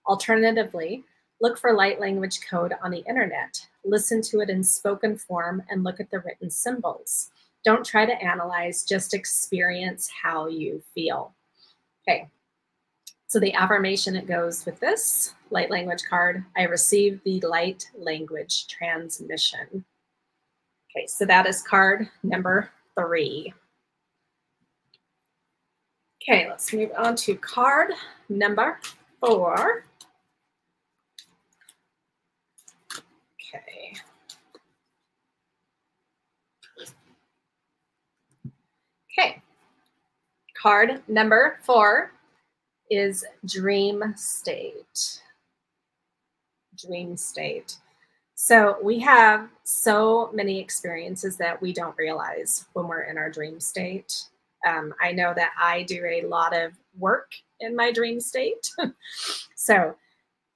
Alternatively, 0.08 1.04
look 1.40 1.60
for 1.60 1.74
light 1.74 2.00
language 2.00 2.40
code 2.50 2.74
on 2.84 2.90
the 2.90 3.06
internet. 3.08 3.64
Listen 3.86 4.24
to 4.24 4.40
it 4.40 4.50
in 4.50 4.64
spoken 4.64 5.16
form 5.16 5.62
and 5.70 5.84
look 5.84 6.00
at 6.00 6.10
the 6.10 6.20
written 6.22 6.50
symbols. 6.50 7.30
Don't 7.64 7.86
try 7.86 8.08
to 8.08 8.24
analyze, 8.24 8.84
just 8.84 9.14
experience 9.14 10.10
how 10.24 10.48
you 10.48 10.82
feel. 10.96 11.36
Okay, 12.02 12.28
so 13.28 13.42
the 13.42 13.54
affirmation 13.54 14.16
it 14.16 14.26
goes 14.26 14.66
with 14.66 14.80
this 14.80 15.34
light 15.50 15.70
language 15.70 16.04
card 16.10 16.46
I 16.56 16.64
received 16.64 17.24
the 17.26 17.42
light 17.42 17.86
language 17.98 18.68
transmission. 18.68 19.86
Okay, 20.90 21.06
so 21.08 21.26
that 21.26 21.46
is 21.46 21.62
card 21.62 22.10
number 22.24 22.72
three. 22.98 23.54
Okay, 26.24 26.48
let's 26.50 26.74
move 26.74 26.92
on 26.98 27.16
to 27.18 27.36
card 27.36 27.92
number 28.30 28.80
four. 29.20 29.86
Okay. 33.54 33.94
Okay, 39.20 39.42
card 40.62 41.02
number 41.08 41.60
four 41.64 42.12
is 42.90 43.26
dream 43.46 44.14
state. 44.16 45.22
Dream 46.78 47.18
state. 47.18 47.78
So 48.40 48.78
we 48.84 49.00
have 49.00 49.50
so 49.64 50.30
many 50.32 50.60
experiences 50.60 51.38
that 51.38 51.60
we 51.60 51.74
don't 51.74 51.98
realize 51.98 52.66
when 52.74 52.88
we're 52.88 53.02
in 53.02 53.18
our 53.18 53.32
dream 53.32 53.60
state. 53.60 54.26
Um, 54.66 54.94
I 55.02 55.12
know 55.12 55.34
that 55.36 55.52
I 55.60 55.84
do 55.84 56.06
a 56.06 56.28
lot 56.28 56.56
of 56.56 56.74
work 56.98 57.32
in 57.60 57.76
my 57.76 57.92
dream 57.92 58.20
state. 58.20 58.72
so, 59.56 59.96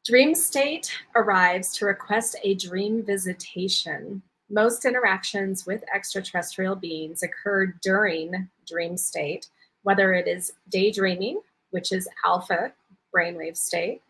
dream 0.05 0.35
state 0.35 0.91
arrives 1.15 1.75
to 1.77 1.85
request 1.85 2.35
a 2.43 2.53
dream 2.53 3.03
visitation. 3.03 4.21
Most 4.49 4.85
interactions 4.85 5.65
with 5.65 5.83
extraterrestrial 5.93 6.75
beings 6.75 7.23
occur 7.23 7.73
during 7.81 8.49
dream 8.67 8.95
state, 8.95 9.47
whether 9.83 10.13
it 10.13 10.27
is 10.27 10.53
daydreaming, 10.69 11.41
which 11.71 11.91
is 11.91 12.07
alpha 12.25 12.71
brainwave 13.13 13.57
state, 13.57 14.01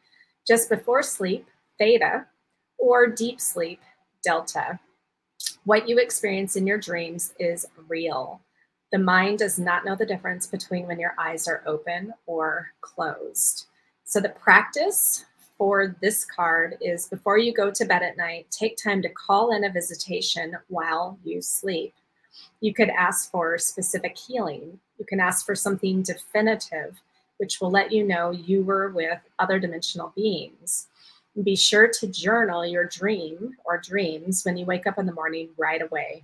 just 0.48 0.70
before 0.70 1.02
sleep, 1.02 1.48
theta, 1.78 2.26
or 2.78 3.08
deep 3.08 3.40
sleep, 3.40 3.80
delta. 4.24 4.80
What 5.64 5.88
you 5.88 5.98
experience 5.98 6.56
in 6.56 6.68
your 6.68 6.78
dreams 6.78 7.34
is 7.40 7.66
real. 7.88 8.42
The 8.92 9.00
mind 9.00 9.40
does 9.40 9.58
not 9.58 9.86
know 9.86 9.96
the 9.96 10.06
difference 10.06 10.48
between 10.48 10.86
when 10.86 11.00
your 11.00 11.16
eyes 11.18 11.48
are 11.48 11.64
open 11.66 12.14
or 12.26 12.68
closed. 12.82 13.68
So, 14.04 14.20
the 14.20 14.30
practice 14.30 15.26
for 15.58 15.96
this 16.02 16.26
card 16.26 16.76
is 16.82 17.08
before 17.08 17.38
you 17.38 17.54
go 17.54 17.72
to 17.72 17.86
bed 17.86 18.02
at 18.02 18.18
night, 18.18 18.48
take 18.52 18.76
time 18.76 19.02
to 19.04 19.10
call 19.10 19.56
in 19.56 19.64
a 19.64 19.72
visitation 19.72 20.58
while 20.68 21.18
you 21.24 21.42
sleep. 21.42 21.94
You 22.60 22.74
could 22.74 22.90
ask 22.90 23.32
for 23.32 23.58
specific 23.58 24.18
healing. 24.18 24.80
You 24.98 25.06
can 25.06 25.20
ask 25.20 25.46
for 25.46 25.56
something 25.56 26.02
definitive, 26.02 27.00
which 27.42 27.60
will 27.60 27.72
let 27.72 27.92
you 27.92 28.04
know 28.04 28.30
you 28.30 28.62
were 28.62 28.90
with 28.90 29.18
other 29.40 29.58
dimensional 29.58 30.14
beings. 30.16 30.90
Be 31.42 31.56
sure 31.56 31.88
to 31.88 32.06
journal 32.06 32.64
your 32.64 32.86
dream 32.86 33.56
or 33.66 33.80
dreams 33.80 34.44
when 34.44 34.58
you 34.58 34.66
wake 34.68 34.86
up 34.86 35.00
in 35.00 35.08
the 35.08 35.12
morning 35.12 35.50
right 35.58 35.82
away. 35.82 36.24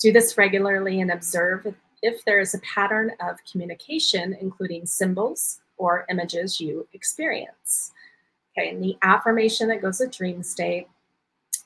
Do 0.00 0.12
this 0.12 0.36
regularly 0.36 1.00
and 1.00 1.10
observe 1.10 1.74
if 2.02 2.22
there 2.26 2.40
is 2.40 2.52
a 2.52 2.58
pattern 2.58 3.12
of 3.26 3.38
communication, 3.50 4.36
including 4.38 4.84
symbols 4.84 5.62
or 5.78 6.04
images 6.10 6.60
you 6.60 6.86
experience. 6.92 7.92
Okay, 8.52 8.68
and 8.68 8.84
the 8.84 8.98
affirmation 9.00 9.66
that 9.68 9.80
goes 9.80 9.98
with 9.98 10.14
dream 10.14 10.42
state 10.42 10.88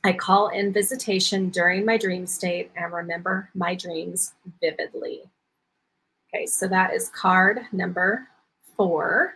I 0.05 0.13
call 0.13 0.51
in 0.51 0.73
visitation 0.73 1.49
during 1.49 1.85
my 1.85 1.97
dream 1.97 2.29
state 2.29 2.71
and 2.77 2.93
remember 2.93 3.49
my 3.55 3.75
dreams 3.75 4.35
vividly. 4.61 5.23
Okay, 6.33 6.47
so 6.47 6.69
that 6.69 6.93
is 6.93 7.09
card 7.09 7.63
number 7.73 8.29
four. 8.77 9.35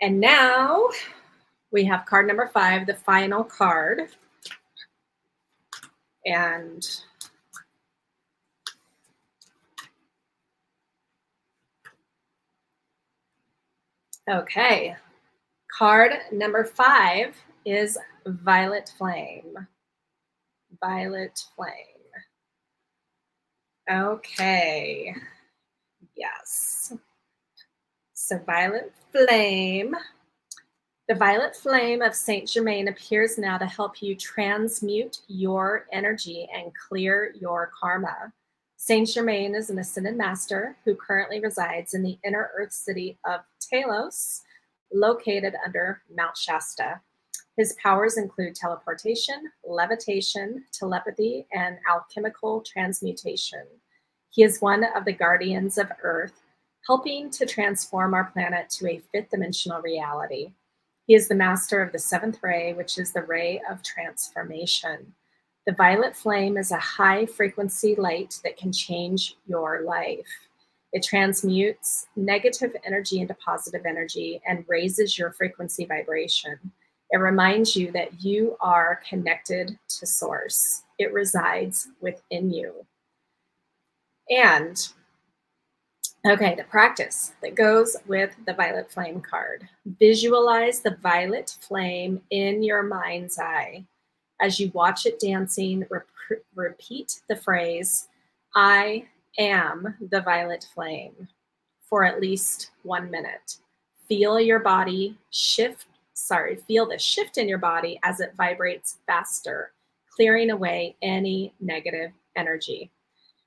And 0.00 0.20
now 0.20 0.88
we 1.70 1.84
have 1.84 2.06
card 2.06 2.26
number 2.26 2.48
five, 2.52 2.86
the 2.86 2.94
final 2.94 3.42
card. 3.44 4.08
And 6.24 6.82
okay, 14.28 14.96
card 15.76 16.12
number 16.32 16.64
five 16.64 17.34
is 17.64 17.96
Violet 18.26 18.92
Flame. 18.98 19.54
Violet 20.80 21.38
Flame. 21.54 21.72
Okay. 23.88 25.14
Yes. 26.16 26.92
So, 28.26 28.38
Violet 28.38 28.92
Flame 29.12 29.94
the 31.06 31.14
violet 31.14 31.54
flame 31.54 32.02
of 32.02 32.16
Saint 32.16 32.48
Germain 32.48 32.88
appears 32.88 33.38
now 33.38 33.56
to 33.56 33.66
help 33.66 34.02
you 34.02 34.16
transmute 34.16 35.20
your 35.28 35.86
energy 35.92 36.48
and 36.52 36.72
clear 36.74 37.32
your 37.40 37.70
karma. 37.80 38.32
Saint 38.76 39.06
Germain 39.06 39.54
is 39.54 39.70
an 39.70 39.78
ascended 39.78 40.16
master 40.16 40.76
who 40.84 40.96
currently 40.96 41.38
resides 41.38 41.94
in 41.94 42.02
the 42.02 42.18
inner 42.24 42.50
earth 42.56 42.72
city 42.72 43.16
of 43.24 43.42
Telos, 43.60 44.42
located 44.92 45.54
under 45.64 46.02
Mount 46.12 46.36
Shasta. 46.36 47.00
His 47.56 47.76
powers 47.80 48.18
include 48.18 48.56
teleportation, 48.56 49.52
levitation, 49.64 50.64
telepathy, 50.72 51.46
and 51.52 51.78
alchemical 51.88 52.62
transmutation. 52.62 53.62
He 54.30 54.42
is 54.42 54.60
one 54.60 54.82
of 54.96 55.04
the 55.04 55.12
guardians 55.12 55.78
of 55.78 55.92
Earth, 56.02 56.42
helping 56.86 57.30
to 57.30 57.46
transform 57.46 58.14
our 58.14 58.24
planet 58.24 58.70
to 58.70 58.88
a 58.88 59.02
fifth 59.12 59.30
dimensional 59.30 59.80
reality. 59.82 60.52
He 61.06 61.14
is 61.14 61.28
the 61.28 61.34
master 61.34 61.82
of 61.82 61.92
the 61.92 61.98
seventh 61.98 62.38
ray, 62.42 62.72
which 62.72 62.98
is 62.98 63.12
the 63.12 63.22
ray 63.22 63.60
of 63.70 63.82
transformation. 63.82 65.14
The 65.66 65.72
violet 65.72 66.16
flame 66.16 66.56
is 66.56 66.70
a 66.70 66.78
high 66.78 67.26
frequency 67.26 67.96
light 67.96 68.38
that 68.44 68.56
can 68.56 68.72
change 68.72 69.36
your 69.46 69.82
life. 69.82 70.26
It 70.92 71.02
transmutes 71.02 72.06
negative 72.14 72.74
energy 72.84 73.20
into 73.20 73.34
positive 73.34 73.84
energy 73.84 74.40
and 74.46 74.64
raises 74.68 75.18
your 75.18 75.32
frequency 75.32 75.84
vibration. 75.84 76.58
It 77.10 77.18
reminds 77.18 77.76
you 77.76 77.92
that 77.92 78.22
you 78.22 78.56
are 78.60 79.00
connected 79.08 79.78
to 79.88 80.06
source, 80.06 80.82
it 80.98 81.12
resides 81.12 81.88
within 82.00 82.50
you. 82.50 82.86
And 84.30 84.88
Okay, 86.26 86.56
the 86.56 86.64
practice 86.64 87.34
that 87.40 87.54
goes 87.54 87.96
with 88.08 88.34
the 88.46 88.52
violet 88.52 88.90
flame 88.90 89.20
card. 89.20 89.68
Visualize 90.00 90.80
the 90.80 90.96
violet 91.00 91.56
flame 91.60 92.20
in 92.30 92.64
your 92.64 92.82
mind's 92.82 93.38
eye. 93.38 93.84
As 94.40 94.58
you 94.58 94.72
watch 94.74 95.06
it 95.06 95.20
dancing, 95.20 95.86
rep- 95.88 96.08
repeat 96.56 97.20
the 97.28 97.36
phrase, 97.36 98.08
I 98.56 99.06
am 99.38 99.94
the 100.10 100.20
violet 100.20 100.66
flame, 100.74 101.28
for 101.80 102.02
at 102.02 102.20
least 102.20 102.72
one 102.82 103.08
minute. 103.08 103.58
Feel 104.08 104.40
your 104.40 104.58
body 104.58 105.16
shift, 105.30 105.86
sorry, 106.14 106.56
feel 106.56 106.88
the 106.88 106.98
shift 106.98 107.38
in 107.38 107.48
your 107.48 107.58
body 107.58 108.00
as 108.02 108.18
it 108.18 108.34
vibrates 108.36 108.98
faster, 109.06 109.70
clearing 110.10 110.50
away 110.50 110.96
any 111.02 111.54
negative 111.60 112.10
energy. 112.34 112.90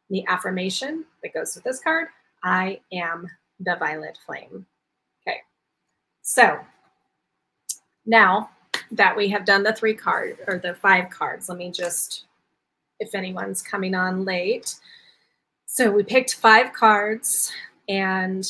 The 0.09 0.25
affirmation 0.29 1.03
that 1.23 1.33
goes 1.33 1.55
with 1.55 1.65
this 1.65 1.81
card 1.81 2.07
I 2.43 2.79
am 2.91 3.29
the 3.59 3.75
violet 3.77 4.17
flame. 4.25 4.65
Okay, 5.27 5.39
so 6.21 6.59
now 8.05 8.49
that 8.91 9.15
we 9.15 9.29
have 9.29 9.45
done 9.45 9.63
the 9.63 9.73
three 9.73 9.93
card 9.93 10.37
or 10.47 10.57
the 10.57 10.73
five 10.75 11.09
cards, 11.09 11.49
let 11.49 11.57
me 11.57 11.71
just, 11.71 12.25
if 12.99 13.13
anyone's 13.13 13.61
coming 13.61 13.93
on 13.93 14.25
late. 14.25 14.75
So 15.65 15.91
we 15.91 16.03
picked 16.03 16.35
five 16.35 16.73
cards, 16.73 17.51
and 17.87 18.45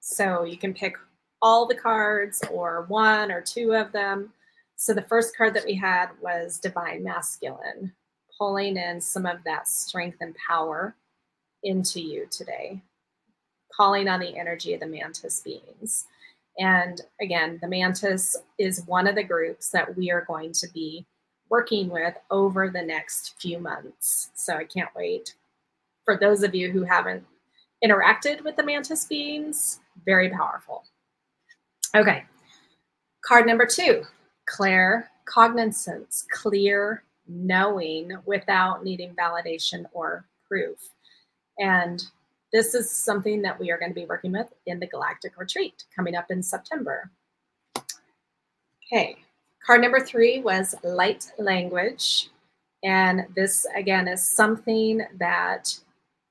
so 0.00 0.44
you 0.44 0.56
can 0.56 0.72
pick 0.72 0.96
all 1.42 1.66
the 1.66 1.74
cards 1.74 2.42
or 2.50 2.84
one 2.88 3.32
or 3.32 3.40
two 3.40 3.74
of 3.74 3.90
them. 3.92 4.32
So 4.76 4.94
the 4.94 5.02
first 5.02 5.36
card 5.36 5.54
that 5.54 5.64
we 5.64 5.74
had 5.74 6.10
was 6.20 6.58
Divine 6.58 7.02
Masculine, 7.02 7.92
pulling 8.38 8.76
in 8.76 9.00
some 9.00 9.26
of 9.26 9.38
that 9.44 9.68
strength 9.68 10.18
and 10.20 10.34
power 10.48 10.94
into 11.64 12.00
you 12.00 12.26
today, 12.30 12.80
calling 13.74 14.08
on 14.08 14.20
the 14.20 14.36
energy 14.36 14.74
of 14.74 14.80
the 14.80 14.86
mantis 14.86 15.40
beings. 15.40 16.06
And 16.58 17.00
again, 17.20 17.58
the 17.60 17.68
mantis 17.68 18.36
is 18.58 18.84
one 18.86 19.06
of 19.06 19.16
the 19.16 19.24
groups 19.24 19.70
that 19.70 19.96
we 19.96 20.10
are 20.10 20.24
going 20.24 20.52
to 20.52 20.68
be 20.72 21.04
working 21.50 21.88
with 21.88 22.14
over 22.30 22.70
the 22.70 22.82
next 22.82 23.34
few 23.40 23.58
months. 23.58 24.30
So 24.34 24.54
I 24.54 24.64
can't 24.64 24.94
wait. 24.94 25.34
For 26.04 26.16
those 26.16 26.42
of 26.42 26.54
you 26.54 26.70
who 26.70 26.82
haven't 26.82 27.24
interacted 27.84 28.42
with 28.44 28.56
the 28.56 28.62
mantis 28.62 29.04
beings, 29.04 29.80
very 30.04 30.30
powerful. 30.30 30.84
Okay, 31.94 32.24
card 33.24 33.46
number 33.46 33.66
two 33.66 34.02
clair 34.46 35.10
cognizance, 35.24 36.26
clear 36.30 37.04
knowing 37.26 38.12
without 38.26 38.84
needing 38.84 39.14
validation 39.14 39.86
or 39.92 40.26
proof. 40.46 40.78
And 41.58 42.02
this 42.52 42.74
is 42.74 42.90
something 42.90 43.42
that 43.42 43.58
we 43.58 43.70
are 43.70 43.78
going 43.78 43.90
to 43.90 44.00
be 44.00 44.06
working 44.06 44.32
with 44.32 44.52
in 44.66 44.78
the 44.78 44.86
Galactic 44.86 45.38
Retreat 45.38 45.84
coming 45.94 46.14
up 46.14 46.30
in 46.30 46.42
September. 46.42 47.10
Okay, 48.86 49.16
card 49.64 49.80
number 49.80 50.00
three 50.00 50.40
was 50.40 50.74
light 50.82 51.32
language. 51.38 52.30
And 52.84 53.26
this, 53.34 53.66
again, 53.74 54.06
is 54.06 54.36
something 54.36 55.06
that 55.18 55.78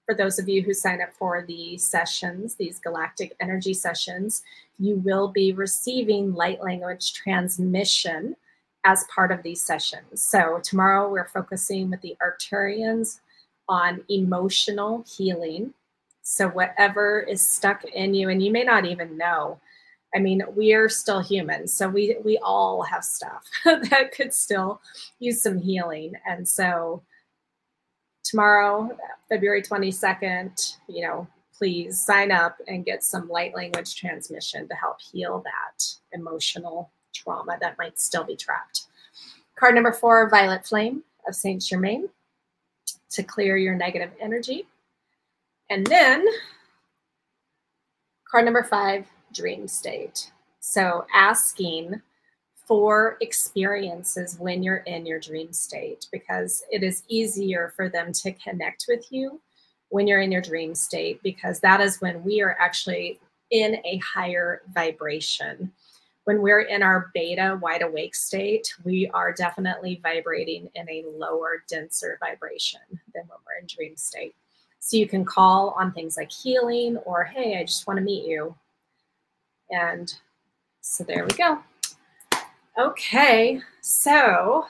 for 0.05 0.13
those 0.13 0.37
of 0.37 0.47
you 0.47 0.61
who 0.61 0.73
sign 0.73 1.01
up 1.01 1.13
for 1.13 1.43
the 1.47 1.77
sessions, 1.77 2.55
these 2.55 2.79
galactic 2.79 3.35
energy 3.39 3.73
sessions, 3.73 4.43
you 4.77 4.97
will 4.97 5.29
be 5.29 5.51
receiving 5.53 6.33
light 6.33 6.61
language 6.61 7.13
transmission 7.13 8.35
as 8.85 9.05
part 9.13 9.31
of 9.31 9.43
these 9.43 9.63
sessions. 9.63 10.23
So 10.23 10.59
tomorrow 10.63 11.09
we're 11.09 11.27
focusing 11.27 11.89
with 11.89 12.01
the 12.01 12.17
Arcturians 12.21 13.19
on 13.67 14.03
emotional 14.09 15.05
healing. 15.07 15.73
So, 16.21 16.47
whatever 16.47 17.21
is 17.21 17.45
stuck 17.45 17.83
in 17.83 18.13
you, 18.13 18.29
and 18.29 18.41
you 18.41 18.51
may 18.51 18.63
not 18.63 18.85
even 18.85 19.17
know. 19.17 19.59
I 20.15 20.19
mean, 20.19 20.43
we 20.55 20.73
are 20.73 20.87
still 20.87 21.19
human, 21.19 21.67
so 21.67 21.89
we 21.89 22.17
we 22.23 22.37
all 22.37 22.83
have 22.83 23.03
stuff 23.03 23.43
that 23.65 24.11
could 24.15 24.33
still 24.33 24.81
use 25.19 25.41
some 25.41 25.57
healing. 25.57 26.13
And 26.25 26.47
so, 26.47 27.03
tomorrow, 28.23 28.97
February 29.27 29.61
twenty 29.61 29.91
second, 29.91 30.75
you 30.87 31.05
know, 31.05 31.27
please 31.57 32.03
sign 32.05 32.31
up 32.31 32.57
and 32.67 32.85
get 32.85 33.03
some 33.03 33.27
light 33.27 33.55
language 33.55 33.95
transmission 33.95 34.67
to 34.67 34.75
help 34.75 35.01
heal 35.01 35.43
that 35.43 35.85
emotional 36.13 36.91
trauma 37.13 37.57
that 37.59 37.77
might 37.77 37.99
still 37.99 38.23
be 38.23 38.35
trapped. 38.35 38.87
Card 39.55 39.75
number 39.75 39.93
four, 39.93 40.29
Violet 40.29 40.65
Flame 40.65 41.03
of 41.27 41.35
Saint 41.35 41.61
Germain 41.61 42.09
to 43.13 43.23
clear 43.23 43.57
your 43.57 43.75
negative 43.75 44.11
energy. 44.19 44.67
And 45.69 45.85
then 45.87 46.25
card 48.29 48.45
number 48.45 48.63
five, 48.63 49.07
dream 49.33 49.67
state. 49.67 50.31
So 50.59 51.05
asking 51.13 52.01
for 52.67 53.17
experiences 53.21 54.37
when 54.39 54.63
you're 54.63 54.77
in 54.77 55.05
your 55.05 55.19
dream 55.19 55.51
state 55.51 56.07
because 56.11 56.63
it 56.71 56.83
is 56.83 57.03
easier 57.09 57.73
for 57.75 57.89
them 57.89 58.13
to 58.13 58.31
connect 58.33 58.85
with 58.87 59.11
you 59.11 59.41
when 59.89 60.07
you're 60.07 60.21
in 60.21 60.31
your 60.31 60.41
dream 60.41 60.73
state 60.73 61.21
because 61.21 61.59
that 61.59 61.81
is 61.81 62.01
when 62.01 62.23
we 62.23 62.41
are 62.41 62.55
actually 62.59 63.19
in 63.51 63.75
a 63.85 63.97
higher 63.97 64.61
vibration. 64.73 65.71
When 66.25 66.41
we're 66.41 66.61
in 66.61 66.81
our 66.81 67.11
beta 67.13 67.59
wide 67.61 67.81
awake 67.81 68.15
state, 68.15 68.73
we 68.83 69.09
are 69.13 69.33
definitely 69.33 69.99
vibrating 70.01 70.69
in 70.75 70.89
a 70.89 71.03
lower, 71.17 71.63
denser 71.67 72.17
vibration 72.19 72.79
than 73.13 73.23
when 73.27 73.39
we're 73.45 73.59
in 73.59 73.67
dream 73.67 73.97
state. 73.97 74.35
So 74.79 74.97
you 74.97 75.07
can 75.07 75.25
call 75.25 75.75
on 75.77 75.91
things 75.91 76.17
like 76.17 76.31
healing 76.31 76.97
or, 76.97 77.23
hey, 77.23 77.59
I 77.59 77.63
just 77.63 77.87
want 77.87 77.97
to 77.97 78.03
meet 78.03 78.25
you. 78.25 78.55
And 79.69 80.13
so 80.81 81.03
there 81.03 81.25
we 81.25 81.31
go. 81.31 81.59
Okay, 82.77 83.61
so 83.81 84.65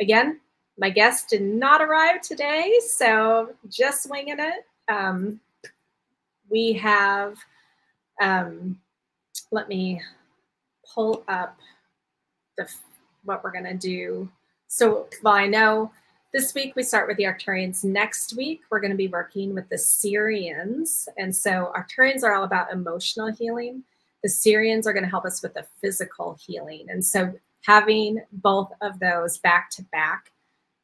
again, 0.00 0.40
my 0.78 0.90
guest 0.90 1.28
did 1.28 1.42
not 1.42 1.82
arrive 1.82 2.22
today, 2.22 2.78
so 2.86 3.54
just 3.68 4.08
winging 4.08 4.38
it. 4.38 4.66
Um, 4.88 5.40
we 6.48 6.72
have, 6.74 7.36
um, 8.20 8.78
let 9.52 9.68
me 9.68 10.02
pull 10.94 11.22
up 11.28 11.56
the 12.58 12.68
what 13.24 13.44
we're 13.44 13.52
going 13.52 13.64
to 13.64 13.74
do. 13.74 14.28
So, 14.66 15.06
well, 15.22 15.34
I 15.34 15.46
know 15.46 15.92
this 16.32 16.54
week 16.54 16.74
we 16.74 16.82
start 16.82 17.06
with 17.06 17.18
the 17.18 17.24
Arcturians. 17.24 17.84
Next 17.84 18.36
week 18.36 18.62
we're 18.70 18.80
going 18.80 18.90
to 18.90 18.96
be 18.96 19.06
working 19.06 19.54
with 19.54 19.68
the 19.68 19.76
Sirians. 19.76 21.06
And 21.16 21.34
so 21.34 21.72
Arcturians 21.76 22.24
are 22.24 22.34
all 22.34 22.42
about 22.42 22.72
emotional 22.72 23.30
healing 23.30 23.84
the 24.22 24.28
Sirians 24.28 24.86
are 24.86 24.92
going 24.92 25.04
to 25.04 25.10
help 25.10 25.24
us 25.24 25.42
with 25.42 25.54
the 25.54 25.66
physical 25.80 26.38
healing. 26.40 26.86
And 26.88 27.04
so 27.04 27.34
having 27.64 28.22
both 28.32 28.70
of 28.80 28.98
those 29.00 29.38
back 29.38 29.70
to 29.70 29.82
back 29.92 30.30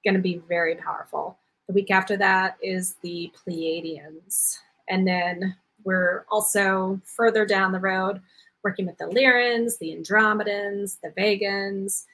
going 0.04 0.14
to 0.14 0.20
be 0.20 0.42
very 0.48 0.74
powerful. 0.74 1.38
The 1.66 1.72
week 1.74 1.90
after 1.90 2.16
that 2.16 2.57
is 2.62 2.96
the 3.02 3.33
Pleiadians. 3.37 4.59
And 4.88 5.07
then 5.07 5.54
we're 5.85 6.24
also 6.31 7.00
further 7.04 7.46
down 7.46 7.72
the 7.72 7.81
road 7.81 8.20
working 8.64 8.87
with 8.87 8.99
the 8.99 9.05
Lyrans, 9.05 9.79
the 9.79 9.94
Andromedans, 9.97 10.99
the 11.03 11.11
Vegans, 11.11 12.05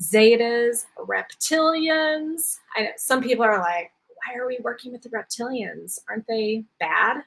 Zetas, 0.00 0.86
Reptilians. 0.98 2.58
I 2.76 2.82
know 2.82 2.88
some 2.96 3.22
people 3.22 3.44
are 3.44 3.58
like, 3.58 3.92
why 4.08 4.38
are 4.38 4.46
we 4.46 4.58
working 4.62 4.92
with 4.92 5.02
the 5.02 5.10
reptilians? 5.10 5.98
Aren't 6.08 6.26
they 6.26 6.64
bad? 6.80 7.22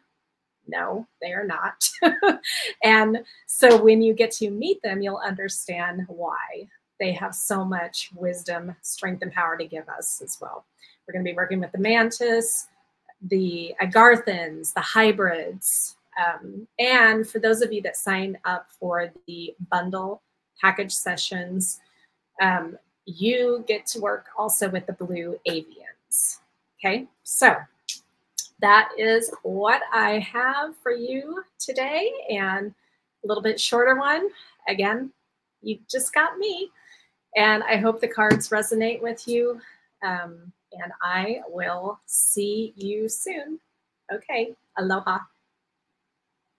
no, 0.67 1.07
they 1.21 1.31
are 1.31 1.45
not. 1.45 1.89
and 2.83 3.23
so 3.45 3.81
when 3.81 4.01
you 4.01 4.13
get 4.13 4.31
to 4.31 4.49
meet 4.49 4.81
them, 4.81 5.01
you'll 5.01 5.21
understand 5.25 6.03
why 6.07 6.67
they 6.99 7.11
have 7.13 7.35
so 7.35 7.63
much 7.63 8.09
wisdom, 8.15 8.75
strength, 8.81 9.21
and 9.21 9.31
power 9.31 9.57
to 9.57 9.65
give 9.65 9.87
us 9.89 10.21
as 10.23 10.37
well. 10.41 10.65
We're 11.07 11.13
going 11.13 11.25
to 11.25 11.31
be 11.31 11.35
working 11.35 11.59
with 11.59 11.71
the 11.71 11.77
mantis, 11.77 12.67
the 13.21 13.73
agarthans, 13.81 14.73
the 14.73 14.81
hybrids. 14.81 15.96
Um, 16.17 16.67
and 16.79 17.27
for 17.27 17.39
those 17.39 17.61
of 17.61 17.71
you 17.71 17.81
that 17.83 17.95
sign 17.95 18.37
up 18.45 18.67
for 18.79 19.11
the 19.27 19.55
bundle 19.71 20.21
package 20.59 20.93
sessions, 20.93 21.79
um, 22.41 22.77
you 23.05 23.63
get 23.67 23.85
to 23.87 23.99
work 23.99 24.25
also 24.37 24.69
with 24.69 24.85
the 24.85 24.93
blue 24.93 25.39
avians. 25.47 26.39
Okay, 26.79 27.07
so 27.23 27.55
that 28.61 28.89
is 28.97 29.31
what 29.43 29.81
I 29.93 30.19
have 30.19 30.75
for 30.77 30.91
you 30.91 31.43
today 31.59 32.11
and 32.29 32.73
a 33.23 33.27
little 33.27 33.43
bit 33.43 33.59
shorter 33.59 33.95
one. 33.95 34.29
Again, 34.67 35.11
you 35.61 35.79
just 35.89 36.13
got 36.13 36.37
me. 36.37 36.69
And 37.35 37.63
I 37.63 37.77
hope 37.77 38.01
the 38.01 38.07
cards 38.07 38.49
resonate 38.49 39.01
with 39.01 39.27
you. 39.27 39.61
Um, 40.03 40.51
and 40.71 40.91
I 41.01 41.41
will 41.49 41.99
see 42.05 42.73
you 42.75 43.09
soon. 43.09 43.59
Okay, 44.11 44.55
aloha. 44.77 45.19